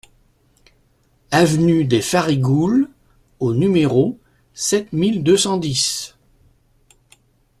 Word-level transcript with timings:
Avenue 1.29 1.85
des 1.85 2.01
Farigoules 2.01 2.89
au 3.39 3.53
numéro 3.53 4.19
sept 4.55 4.91
mille 4.93 5.21
deux 5.23 5.37
cent 5.37 5.57
dix 5.57 6.17